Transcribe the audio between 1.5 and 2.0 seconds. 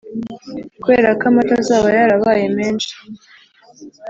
azaba